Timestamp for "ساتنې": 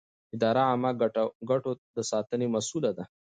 2.11-2.47